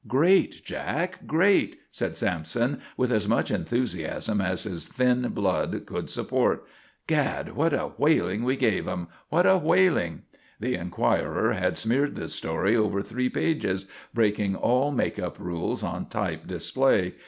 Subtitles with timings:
[0.07, 6.65] "Great, Jack, great," said Sampson with as much enthusiasm as his thin blood could support.
[7.05, 7.55] "Gad!
[7.55, 9.09] What a whaling we gave them!
[9.29, 10.23] What a whaling!"
[10.59, 16.07] The Enquirer had smeared the story over three pages, breaking all make up rules on
[16.07, 17.13] type display.